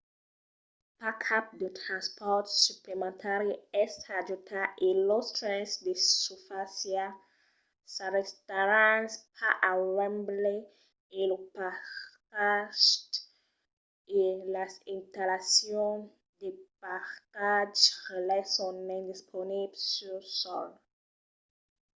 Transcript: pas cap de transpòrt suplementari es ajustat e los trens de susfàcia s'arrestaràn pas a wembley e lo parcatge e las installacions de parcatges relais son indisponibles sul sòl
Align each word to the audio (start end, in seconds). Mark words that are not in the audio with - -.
pas 0.99 1.15
cap 1.27 1.45
de 1.61 1.67
transpòrt 1.81 2.47
suplementari 2.65 3.51
es 3.83 3.93
ajustat 4.19 4.69
e 4.87 4.89
los 5.09 5.27
trens 5.37 5.71
de 5.85 5.93
susfàcia 6.21 7.05
s'arrestaràn 7.93 9.01
pas 9.35 9.49
a 9.69 9.71
wembley 9.95 10.59
e 11.19 11.21
lo 11.29 11.37
parcatge 11.55 13.15
e 14.21 14.23
las 14.53 14.73
installacions 14.95 16.03
de 16.41 16.49
parcatges 16.83 17.91
relais 18.11 18.49
son 18.55 18.75
indisponibles 18.99 19.81
sul 19.95 20.19
sòl 20.41 20.67